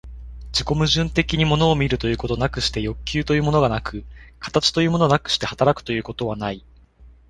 [0.47, 4.03] 自己矛盾的に物を見るということなくして欲求というものがなく、
[4.39, 6.65] 形というものなくして働くということはない。